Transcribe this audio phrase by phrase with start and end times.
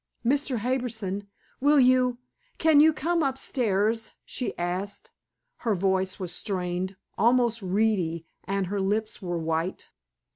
[0.25, 0.57] "Mr.
[0.57, 1.27] Harbison,
[1.59, 2.17] will you
[2.57, 5.11] can you come upstairs?" she asked.
[5.57, 9.91] Her voice was strained, almost reedy, and her lips were white.